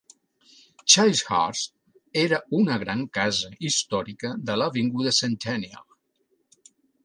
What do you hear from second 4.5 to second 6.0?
de l'avinguda Centennial.